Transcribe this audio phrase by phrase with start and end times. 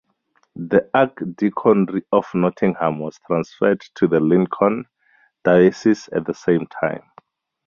[0.55, 4.85] The Archdeaconry of Nottingham was transferred to the Lincoln
[5.43, 7.03] diocese at the same time.